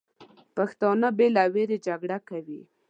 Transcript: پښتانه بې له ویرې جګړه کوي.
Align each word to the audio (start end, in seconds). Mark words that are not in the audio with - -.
پښتانه 0.57 1.07
بې 1.17 1.27
له 1.35 1.43
ویرې 1.53 1.77
جګړه 1.87 2.17
کوي. 2.29 2.61